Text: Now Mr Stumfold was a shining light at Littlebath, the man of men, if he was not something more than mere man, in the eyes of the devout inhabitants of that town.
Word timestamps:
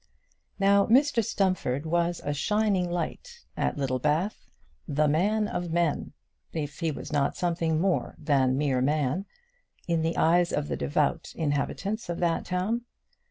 Now 0.57 0.87
Mr 0.87 1.23
Stumfold 1.23 1.85
was 1.85 2.21
a 2.23 2.33
shining 2.33 2.89
light 2.89 3.45
at 3.55 3.77
Littlebath, 3.77 4.49
the 4.87 5.07
man 5.07 5.47
of 5.47 5.71
men, 5.71 6.13
if 6.53 6.79
he 6.79 6.89
was 6.89 7.13
not 7.13 7.37
something 7.37 7.79
more 7.79 8.15
than 8.17 8.57
mere 8.57 8.81
man, 8.81 9.27
in 9.87 10.01
the 10.01 10.17
eyes 10.17 10.51
of 10.51 10.69
the 10.69 10.75
devout 10.75 11.33
inhabitants 11.35 12.09
of 12.09 12.17
that 12.17 12.45
town. 12.45 12.81